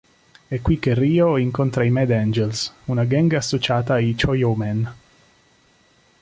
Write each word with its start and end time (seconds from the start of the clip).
È 0.47 0.59
qui 0.63 0.79
che 0.79 0.95
Ryo 0.95 1.37
incontra 1.37 1.83
i 1.83 1.91
Mad 1.91 2.09
Angels, 2.09 2.73
una 2.85 3.03
gang 3.03 3.31
associata 3.33 3.93
ai 3.93 4.15
Chiyou-men. 4.15 4.93